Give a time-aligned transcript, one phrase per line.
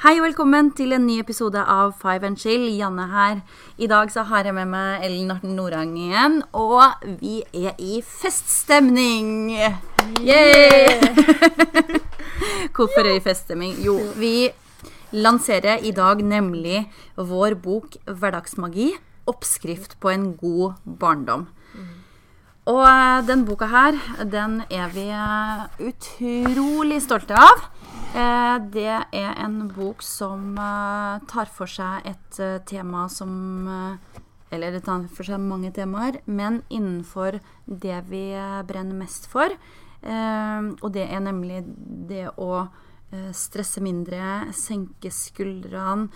[0.00, 2.62] Hei og velkommen til en ny episode av Five and Chill.
[2.72, 3.42] Janne her.
[3.76, 7.98] I dag så har jeg med meg Ellen Arten Norang igjen, og vi er i
[8.00, 9.50] feststemning!
[10.24, 11.04] Yeah!
[12.78, 13.76] Hvorfor er vi i feststemning?
[13.84, 14.48] Jo, vi
[15.12, 16.86] lanserer i dag nemlig
[17.20, 18.94] vår bok 'Hverdagsmagi
[19.28, 21.44] oppskrift på en god barndom'.
[22.72, 25.10] Og den boka her, den er vi
[25.92, 27.68] utrolig stolte av.
[28.10, 30.56] Eh, det er en bok som
[31.30, 33.36] tar for seg et tema som
[34.50, 38.34] Eller det tar for seg mange temaer, men innenfor det vi
[38.66, 39.54] brenner mest for.
[40.02, 41.60] Og det er nemlig
[42.10, 42.66] det å
[43.30, 46.10] stresse mindre, senke skuldrene,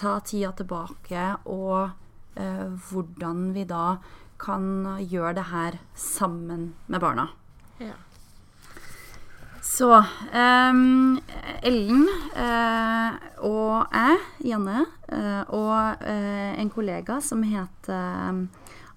[0.00, 1.92] ta tida tilbake, og
[2.88, 3.98] hvordan vi da
[4.40, 7.28] kan gjøre det her sammen med barna.
[7.82, 7.98] Ja.
[9.78, 11.18] Så um,
[11.62, 14.16] Ellen uh, og jeg,
[14.50, 14.80] Janne,
[15.12, 18.40] uh, og uh, en kollega som heter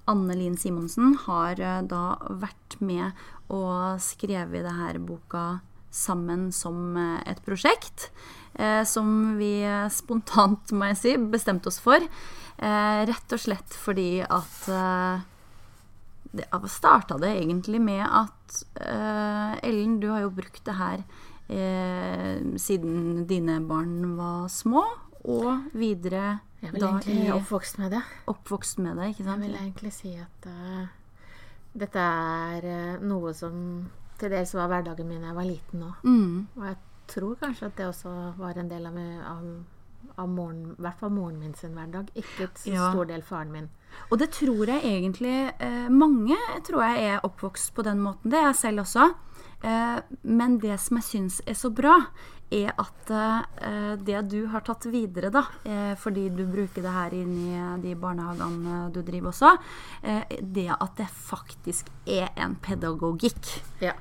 [0.09, 2.05] Anne Lien Simonsen, har da
[2.41, 3.13] vært med
[3.53, 5.45] og skrevet denne boka
[5.93, 8.09] sammen som et prosjekt.
[8.87, 11.99] som vi spontant, må jeg si, bestemte oss for.
[13.11, 14.71] rett og slett fordi at
[16.31, 22.57] det starta det egentlig med at uh, Ellen, du har jo brukt det her uh,
[22.57, 24.85] siden dine barn var små,
[25.21, 28.01] og videre Jeg vil egentlig oppvokst med det.
[28.31, 29.43] Oppvokst med det, ikke sant?
[29.43, 30.85] Jeg vil egentlig si at uh,
[31.73, 33.57] dette er noe som
[34.21, 36.01] til dels var hverdagen min da jeg var liten òg.
[36.05, 36.33] Mm.
[36.55, 36.77] Og jeg
[37.11, 38.97] tror kanskje at det også var en del av,
[39.31, 39.45] av,
[40.21, 42.11] av moren, i hvert fall moren min sin hverdag.
[42.15, 42.91] Ikke ja.
[42.91, 43.69] stor del faren min.
[44.11, 46.37] Og det tror jeg egentlig eh, Mange
[46.67, 48.31] tror jeg er oppvokst på den måten.
[48.31, 49.09] Det er jeg selv også.
[49.63, 51.97] Eh, men det som jeg syns er så bra,
[52.51, 57.15] er at eh, det du har tatt videre, da, eh, fordi du bruker det her
[57.15, 59.53] inn i de barnehagene du driver også,
[60.03, 63.53] eh, det at det faktisk er en pedagogikk.
[63.83, 63.95] Ja.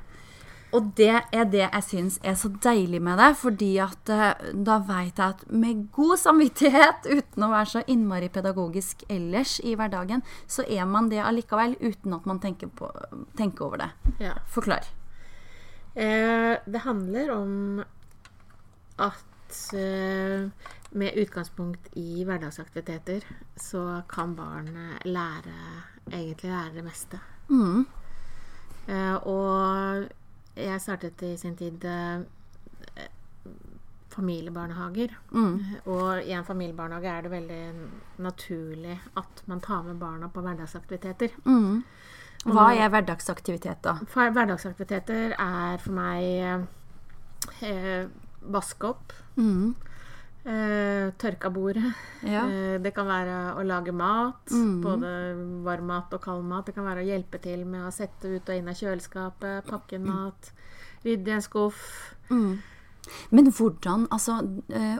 [0.76, 4.78] Og det er det jeg syns er så deilig med det, fordi at eh, da
[4.86, 10.22] veit jeg at med god samvittighet, uten å være så innmari pedagogisk ellers i hverdagen,
[10.47, 12.91] så er man det allikevel uten at man tenker, på,
[13.38, 13.91] tenker over det.
[14.22, 14.36] Ja.
[14.50, 14.86] Forklar.
[15.94, 17.54] Eh, det handler om
[19.00, 20.47] at eh,
[20.91, 23.26] med utgangspunkt i hverdagsaktiviteter
[23.58, 24.70] så kan barn
[25.06, 25.56] lære
[26.10, 27.20] egentlig lære det meste.
[27.50, 27.87] Mm.
[28.91, 30.08] Eh, og
[30.65, 32.22] jeg startet i sin tid eh,
[34.15, 35.15] familiebarnehager.
[35.31, 35.59] Mm.
[35.84, 37.62] Og i en familiebarnehage er det veldig
[38.25, 41.37] naturlig at man tar med barna på hverdagsaktiviteter.
[41.44, 41.82] Mm.
[42.49, 43.99] Hva er hverdagsaktivitet, da?
[44.15, 48.09] Hverdagsaktiviteter er for meg eh,
[48.41, 49.12] vaske opp.
[49.37, 49.75] Mm.
[50.41, 51.91] Eh, tørka bordet.
[52.25, 52.47] Ja.
[52.49, 54.49] Eh, det kan være å lage mat.
[54.49, 54.81] Mm.
[54.84, 55.11] Både
[55.67, 56.67] varm mat og kald mat.
[56.67, 59.99] Det kan være å hjelpe til med å sette ut og inn av kjøleskapet, pakke
[59.99, 60.53] inn mat,
[61.05, 61.83] rydde i en skuff.
[62.31, 62.61] Mm.
[63.34, 64.37] Men hvordan Altså
[64.77, 64.99] eh,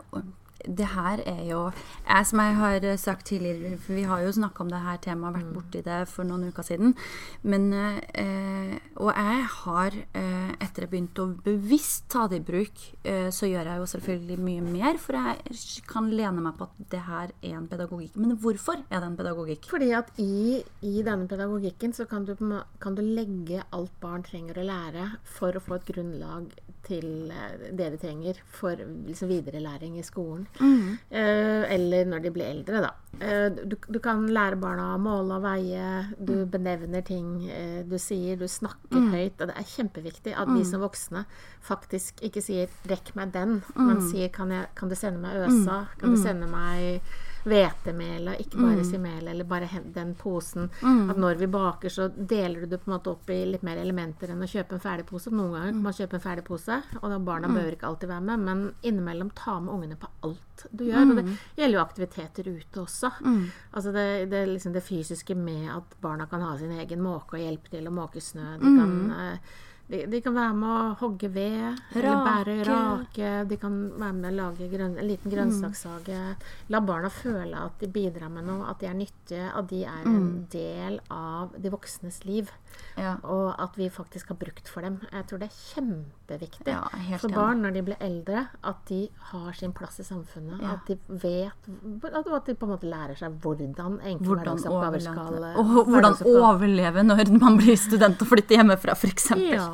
[0.67, 4.65] det her er jo jeg, Som jeg har sagt tidligere, for vi har jo snakka
[4.65, 5.55] om det her temaet, vært mm.
[5.55, 6.95] borti det for noen uker siden.
[7.43, 12.83] Men, eh, og jeg har, eh, etter jeg begynte å bevisst ta det i bruk,
[13.05, 16.91] eh, så gjør jeg jo selvfølgelig mye mer, for jeg kan lene meg på at
[16.91, 18.17] det her er en pedagogikk.
[18.17, 19.71] Men hvorfor er det en pedagogikk?
[19.71, 22.35] Fordi at i, i denne pedagogikken så kan du,
[22.81, 25.07] kan du legge alt barn trenger å lære
[25.39, 26.51] for å få et grunnlag
[26.87, 30.47] til eh, det de trenger for liksom, videre læring i skolen.
[30.61, 30.99] Mm.
[31.11, 32.93] Eh, eller når de blir eldre, da.
[33.21, 35.87] Eh, du, du, kan lære barna å måle og veie.
[36.19, 36.51] Du mm.
[36.53, 38.39] benevner ting eh, du sier.
[38.41, 39.11] Du snakker mm.
[39.15, 39.41] høyt.
[39.41, 40.69] Og det er kjempeviktig at vi mm.
[40.73, 41.25] som voksne
[41.67, 44.07] faktisk ikke sier 'rekk meg den', men mm.
[44.13, 45.83] sier kan, jeg, kan, du sende meg øsa'?
[46.01, 47.03] Kan du sende meg
[47.45, 48.87] hvetemel, og ikke bare mm.
[48.89, 50.69] si mel, eller bare den posen.
[50.83, 51.11] Mm.
[51.13, 53.81] At når vi baker, så deler du det på en måte opp i litt mer
[53.81, 55.33] elementer enn å kjøpe en ferdigpose.
[55.33, 57.59] Noen ganger kan man kjøpe en ferdigpose, og da barna mm.
[57.59, 61.07] bør ikke alltid være med, men innimellom ta med ungene på alt du gjør.
[61.07, 61.33] Og det mm.
[61.57, 63.13] gjelder jo aktiviteter ute også.
[63.25, 63.43] Mm.
[63.73, 67.45] Altså det, det, liksom det, fysiske med at barna kan ha sin egen måke og
[67.45, 68.57] hjelpe til å måke snø.
[68.61, 69.59] De kan eh,
[69.91, 71.99] de, de, kan være med å hogge ved, rake.
[71.99, 73.31] eller bære rake.
[73.51, 76.15] De kan være med å lage grøn, en liten grønnsakshage.
[76.15, 76.49] Mm.
[76.71, 80.07] La barna føle at de bidrar med noe, at de er nyttige, at de er
[80.07, 80.15] mm.
[80.15, 82.53] en del av de voksnes liv.
[82.95, 83.17] Ja.
[83.27, 85.01] Og at vi faktisk har brukt for dem.
[85.11, 86.85] Jeg tror det er kjempeviktig ja,
[87.19, 89.01] for barn når de blir eldre, at de
[89.33, 90.61] har sin plass i samfunnet.
[90.63, 90.77] Ja.
[90.77, 91.71] At de vet
[92.11, 97.35] At de på en måte lærer seg hvordan enkle hverdagsoppgaver skal Og hvordan overleve når
[97.41, 99.33] man blir student og flytter hjemmefra, f.eks.
[99.41, 99.69] Ja.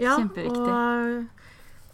[0.00, 0.60] Ja, Kjempeviktig.
[0.60, 1.24] Og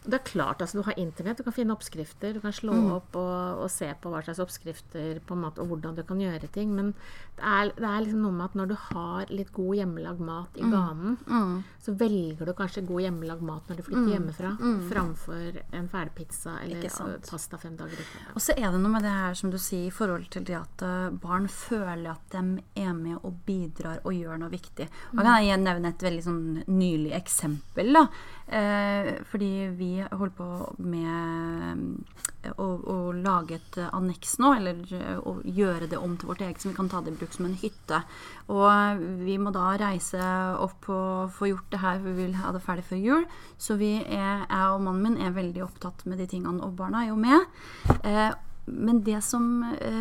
[0.09, 2.33] Det er klart, altså Du har internett, du kan finne oppskrifter.
[2.35, 2.93] Du kan slå Mm.
[2.95, 6.49] opp og, og se på hva slags oppskrifter på mat, og hvordan du kan gjøre
[6.53, 6.75] ting.
[6.75, 6.93] Men
[7.37, 10.55] det er, det er liksom noe med at når du har litt god hjemmelagd mat
[10.57, 10.67] Mm.
[10.67, 14.53] i ganen, så velger du kanskje god hjemmelagd mat når du flytter hjemmefra,
[14.91, 17.21] framfor en ferdigpizza eller Mm.
[17.29, 18.05] Pasta fem dager i.
[18.35, 20.55] Og så er det noe med det her som du sier, i forhold til det
[20.57, 24.89] at eh, barn føler at de er med og bidrar og gjør noe viktig.
[25.13, 27.93] Og kan jeg nevne et veldig sånn nylig eksempel.
[27.93, 28.09] da.
[28.49, 30.47] Eh, fordi vi holder på
[30.85, 31.83] med
[32.45, 36.31] eh, å, å lage et eh, anneks nå, eller eh, å gjøre det om til
[36.31, 38.03] vårt eget, så vi kan ta det i bruk som en hytte.
[38.53, 40.31] Og vi må da reise
[40.63, 43.27] opp og få gjort det her, for vi vil ha det ferdig før jul.
[43.59, 47.05] Så vi er, jeg og mannen min er veldig opptatt med de tingene, og barna
[47.05, 47.49] er jo med.
[48.03, 48.31] Eh,
[48.67, 49.45] men det som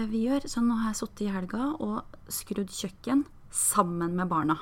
[0.09, 3.21] vi gjør Så nå har jeg sittet i helga og skrudd kjøkken
[3.53, 4.57] sammen med barna.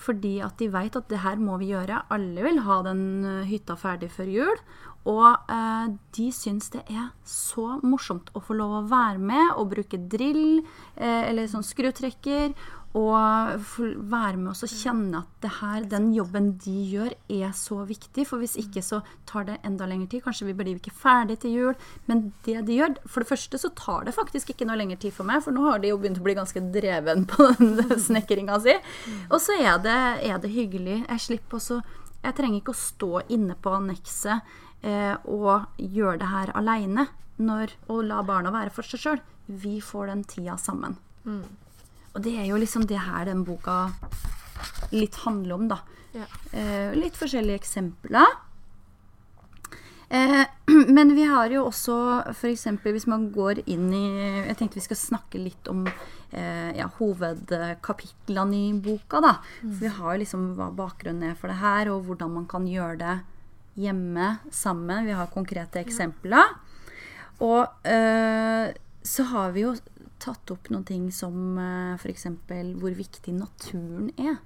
[0.00, 2.02] Fordi at de vet at det her må vi gjøre.
[2.14, 4.62] Alle vil ha den eh, hytta ferdig før jul.
[5.10, 9.70] Og eh, de syns det er så morsomt å få lov å være med og
[9.74, 10.62] bruke drill
[10.96, 12.54] eh, eller sånn skrutrekker.
[12.94, 17.80] Og være med oss og kjenne at det her, den jobben de gjør, er så
[17.88, 18.22] viktig.
[18.28, 20.22] For hvis ikke så tar det enda lengre tid.
[20.22, 21.80] Kanskje vi blir ikke ferdig til jul.
[22.06, 25.14] Men det de gjør For det første så tar det faktisk ikke noe lengre tid
[25.16, 28.60] for meg, for nå har de jo begynt å bli ganske dreven på den snekringa
[28.62, 28.76] si.
[29.26, 29.98] Og så er det,
[30.30, 31.02] er det hyggelig.
[31.08, 31.82] Jeg slipper også
[32.24, 34.54] Jeg trenger ikke å stå inne på annekset
[34.86, 39.20] eh, og gjøre det her aleine og la barna være for seg sjøl.
[39.50, 40.96] Vi får den tida sammen.
[42.14, 43.88] Og det er jo liksom det her den boka
[44.94, 45.80] litt handler om, da.
[46.14, 46.26] Ja.
[46.54, 48.36] Eh, litt forskjellige eksempler.
[50.08, 50.44] Eh,
[50.96, 51.96] men vi har jo også
[52.30, 52.68] f.eks.
[52.84, 54.04] hvis man går inn i
[54.46, 59.22] Jeg tenkte vi skal snakke litt om eh, ja, hovedkapitlene i boka.
[59.24, 59.34] da.
[59.60, 62.68] For vi har jo liksom hva bakgrunnen er for det her, og hvordan man kan
[62.70, 63.16] gjøre det
[63.80, 65.08] hjemme sammen.
[65.08, 66.54] Vi har konkrete eksempler.
[67.42, 68.70] Og eh,
[69.04, 69.74] så har vi jo
[70.24, 72.26] tatt opp noen ting som eh, f.eks.
[72.80, 74.40] hvor viktig naturen er.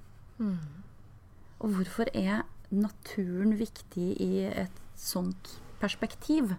[1.59, 6.55] Og hvorfor er naturen viktig i et sånt perspektiv?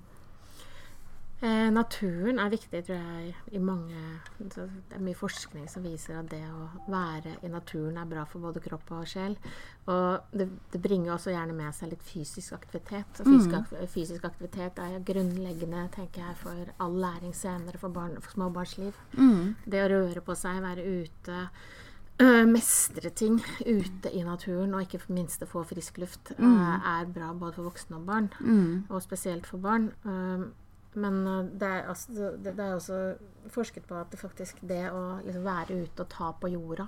[1.39, 3.95] Eh, naturen er viktig, tror jeg, i mange
[4.39, 8.43] Det er mye forskning som viser at det å være i naturen er bra for
[8.43, 9.37] både kropp og sjel.
[9.87, 13.23] Og det, det bringer også gjerne med seg litt fysisk aktivitet.
[13.23, 18.19] Og fysisk, ak fysisk aktivitet er grunnleggende tenker jeg, for all læring senere for, barn,
[18.19, 18.99] for små barns liv.
[19.63, 21.49] Det å røre på seg, være ute.
[22.19, 26.43] øh, mestre ting ute i naturen, og ikke minst få frisk luft, øh,
[26.99, 28.33] er bra både for voksne og barn.
[28.89, 29.93] Og spesielt for barn.
[30.95, 32.99] Men uh, det er, altså, det, det er også
[33.53, 36.87] forsket på at det faktisk det å liksom være ute og ta på jorda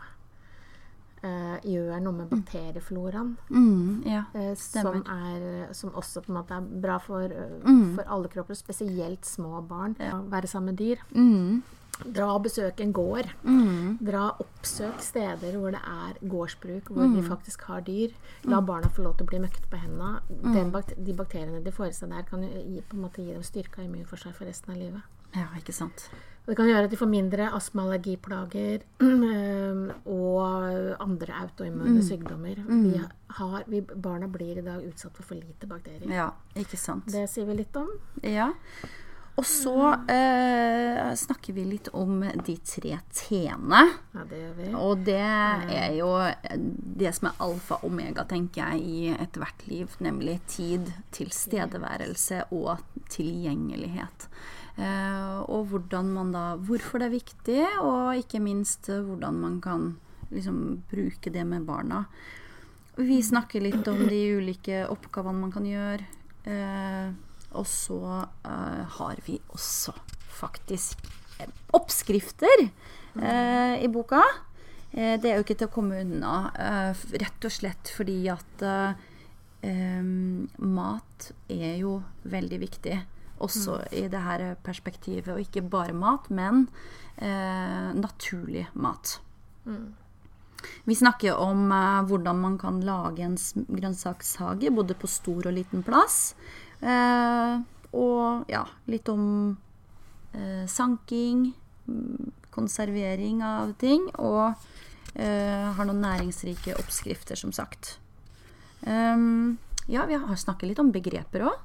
[1.24, 3.36] uh, gjør noe med bakteriefloraen.
[3.50, 4.24] Mm, ja.
[4.34, 7.94] eh, som, er, som også på en måte er bra for, uh, Mm.
[8.00, 9.96] for alle kropper, spesielt små barn.
[10.00, 11.04] Å Være sammen med dyr.
[11.14, 11.62] Mm,
[12.06, 13.28] Dra og besøk en gård.
[13.44, 17.16] mm, Dra oppsøk steder hvor det er gårdsbruk, hvor Mm.
[17.16, 18.12] de faktisk har dyr.
[18.46, 20.22] La barna få lov til å bli møkket på hendene.
[20.54, 23.18] Den bak de bakteriene de får i seg der, kan jo gi, på en måte
[23.26, 25.02] gi dem styrka immunforsvar for resten av livet.
[25.34, 26.10] ja, ikke sant.
[26.48, 28.82] Det kan gjøre at de får mindre astma-allergiplager
[30.06, 32.56] og andre autoimmune sykdommer.
[32.68, 33.02] Vi
[33.38, 36.10] har, vi, barna blir i dag utsatt for for lite bakterier.
[36.12, 37.06] Ja, ikke sant.
[37.12, 37.88] Det sier vi litt om.
[38.24, 38.50] Ja.
[39.42, 39.74] Og så
[40.14, 43.80] eh, snakker vi litt om de tre t-ene.
[44.14, 44.68] Ja, det gjør vi.
[44.78, 46.12] Og det er jo
[47.02, 49.96] det som er alfa og omega, tenker jeg, i ethvert liv.
[50.06, 54.28] Nemlig tid, tilstedeværelse og tilgjengelighet.
[54.78, 59.58] Eh, og hvordan man da Hvorfor det er viktig, og ikke minst eh, hvordan man
[59.66, 59.90] kan
[60.30, 62.06] liksom bruke det med barna.
[63.02, 66.06] Vi snakker litt om de ulike oppgavene man kan gjøre.
[66.46, 67.12] Eh,
[67.58, 69.94] og så uh, har vi også
[70.32, 71.04] faktisk
[71.40, 72.66] eh, oppskrifter
[73.18, 74.22] uh, i boka.
[74.92, 76.36] Uh, det er jo ikke til å komme unna,
[77.22, 78.64] rett og slett fordi at
[79.62, 83.00] em, mat er jo veldig viktig.
[83.42, 85.32] Også i det her perspektivet.
[85.34, 86.68] Og ikke bare mat, men
[87.98, 89.16] naturlig mat.
[90.84, 95.86] Vi snakker om eh, hvordan man kan lage en grønnsakshage, både på stor og liten
[95.86, 96.34] plass.
[96.82, 97.62] Eh,
[97.92, 99.26] og ja, litt om
[100.34, 101.52] eh, sanking,
[101.88, 104.54] mm, konservering av ting, og
[105.16, 107.98] eh, har noen næringsrike oppskrifter, som sagt.
[108.82, 109.60] Um,
[109.92, 111.60] ja, vi har snakket litt om begreper òg.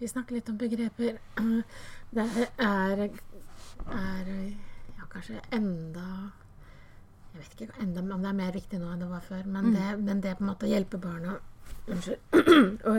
[0.00, 1.18] Vi snakker litt om begreper.
[2.10, 2.24] Det
[2.58, 3.04] er,
[3.94, 4.30] er
[4.96, 6.32] ja, kanskje enda
[7.30, 9.68] Jeg vet ikke enda, om det er mer viktig nå enn det var før, men,
[9.76, 11.36] det, men det på en måte å hjelpe barna
[11.86, 12.34] Unnskyld.
[12.90, 12.98] og,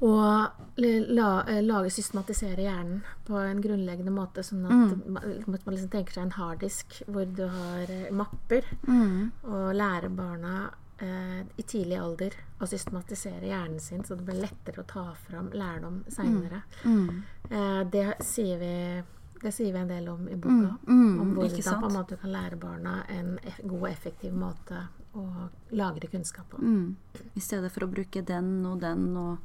[0.00, 5.12] Og la, eh, lage, systematisere hjernen på en grunnleggende måte, sånn at Mm.
[5.12, 9.30] man, man liksom tenker seg en harddisk hvor du har eh, mapper, Mm.
[9.44, 10.70] og lære barna
[11.02, 12.30] eh, i tidlig alder
[12.60, 16.62] å systematisere hjernen sin, så det blir lettere å ta fram lærdom seinere.
[16.84, 17.22] Mm.
[17.50, 19.02] Eh, det sier vi
[19.42, 20.76] det sier vi en del om i boka.
[20.86, 23.88] mm, om ikke hvordan på en måte du kan lære barna en eff god og
[23.88, 26.58] effektiv måte å lagre kunnskap på.
[26.58, 26.94] Mm.
[27.34, 29.38] I stedet for å bruke den og den og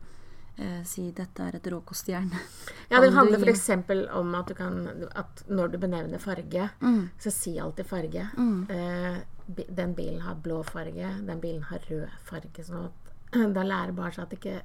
[0.58, 2.32] eh, si 'dette er et råkostjern'.
[2.92, 4.10] Ja, det handler du gi- f.eks.
[4.14, 7.10] om at du kan at når du benevner farge, Mm.
[7.20, 8.28] så si alltid farge.
[8.70, 9.18] Eh,
[9.76, 12.64] den bilen har blå farge, den bilen har rød farge.
[12.64, 14.62] Sånn at da lærer barn seg at, ikke,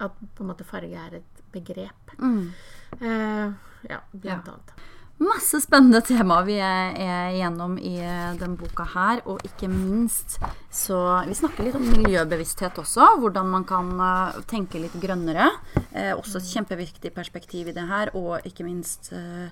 [0.00, 2.14] at farge er et begrep.
[2.18, 2.52] Mm.
[3.00, 3.52] Eh,
[3.88, 4.52] ja, blant Ja.
[4.52, 4.72] annet.
[5.20, 10.38] Masse spennende tema vi er, er gjennom i denne den boka her, og ikke minst
[10.72, 10.96] så
[11.28, 15.50] Vi snakker litt om miljøbevissthet også, hvordan man kan eh, tenke litt grønnere.
[15.92, 19.50] Eh, også et kjempeviktig perspektiv i det her, og ikke minst eh,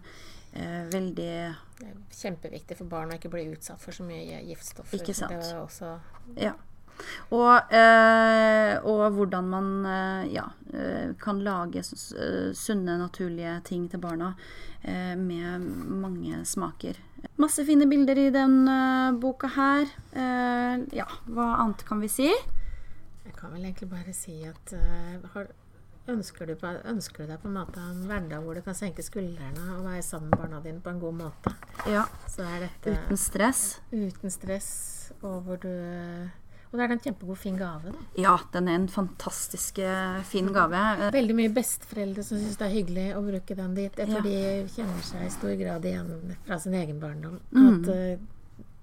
[0.57, 1.35] eh, veldig
[2.17, 5.03] kjempeviktig for barn å ikke bli utsatt for så mye giftstoffer.
[5.03, 5.37] Ikke sant.
[5.37, 5.93] Det var også
[6.39, 6.57] Ja.
[7.35, 14.33] Og, eh, og hvordan man eh, ja, eh, kan lage sunne, naturlige ting til barna
[14.83, 15.61] eh, med
[16.03, 16.99] mange smaker.
[17.39, 18.61] Masse fine bilder i den
[19.21, 19.87] boka her.
[20.15, 22.29] Eh, ja, hva annet kan vi si?
[22.29, 24.73] Jeg kan vel egentlig bare si at
[25.35, 25.49] har,
[26.09, 29.05] ønsker, du på, ønsker du deg på en måte en hverdag hvor du kan senke
[29.05, 31.53] skuldrene og være sammen med barna dine på en god måte,
[31.87, 33.61] Ja, så dette Uten stress.
[33.93, 34.71] uten stress,
[35.21, 35.69] og hvor du
[36.71, 37.93] Og det er en kjempegod, fin gave.
[37.93, 37.99] da.
[38.21, 41.11] Ja, den er en fantastisk eh, fin gave.
[41.15, 43.93] Veldig mye besteforeldre som syns det er hyggelig å bruke den dit.
[43.97, 44.21] Tror Ja.
[44.21, 47.41] de kjenner seg i stor grad igjen fra sin egen barndom.
[47.53, 47.69] Mm.
[47.83, 48.19] At, eh,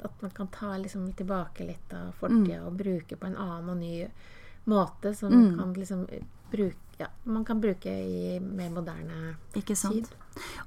[0.03, 2.65] at man kan ta liksom tilbake litt av fortida Mm.
[2.67, 4.07] og bruke på en annen og ny
[4.67, 5.57] måte som Mm.
[5.57, 6.07] kan liksom
[6.51, 9.93] bruke ja, man kan bruke i mer moderne Ikke sant?
[9.93, 10.07] tid.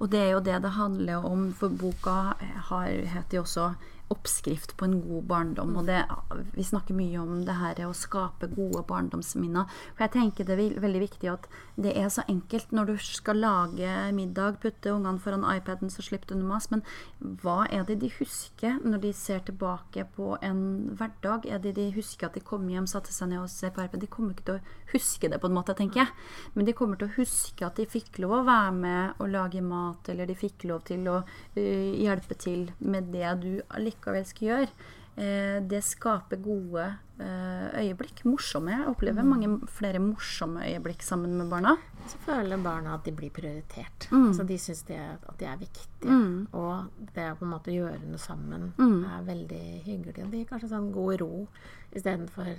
[0.00, 2.34] Og det er jo det det handler om, for boka
[2.68, 3.74] har, heter jo også
[4.08, 5.76] 'Oppskrift på en god barndom'.
[5.76, 6.04] Og det,
[6.54, 9.68] vi snakker mye om det her å skape gode barndomsminner.
[9.94, 13.36] For jeg tenker det er veldig viktig at det er så enkelt når du skal
[13.36, 16.70] lage middag, putte ungene foran iPaden, så slipper du noe mas.
[16.72, 16.82] Men
[17.20, 20.62] hva er det de husker når de ser tilbake på en
[20.98, 21.46] hverdag?
[21.46, 24.00] Er det de husker at de kom hjem, satte seg ned og ser på iPad?
[24.00, 26.14] De kommer ikke til å huske det på en måte, tenker jeg.
[26.54, 29.62] Men de kommer til å huske at de fikk lov å være med og lage
[29.64, 33.52] mat, eller de fikk lov til å øh, hjelpe til med det du
[33.98, 34.70] allikevel skal gjøre.
[35.18, 36.84] Eh, det skaper gode
[37.18, 38.22] eh, øyeblikk.
[38.24, 38.70] Morsomme.
[38.70, 41.76] Jeg opplever mange flere morsomme øyeblikk sammen med barna.
[42.06, 44.06] Så føler barna at de blir prioritert.
[44.12, 44.32] Mm.
[44.34, 46.46] Så de syns at de er viktige.
[46.54, 49.04] Og det å på en måte gjøre noe sammen Mm.
[49.04, 50.24] er veldig hyggelig.
[50.24, 51.48] Og det gir kanskje sånn god ro
[51.92, 52.54] istedenfor